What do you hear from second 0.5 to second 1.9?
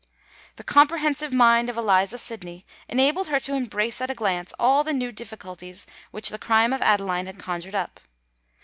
The comprehensive mind of